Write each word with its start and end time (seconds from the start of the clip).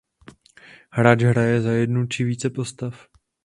Hráč 0.91 1.23
hraje 1.23 1.61
za 1.61 1.71
jednu 1.71 2.07
či 2.07 2.23
více 2.23 2.49
postav. 2.49 3.07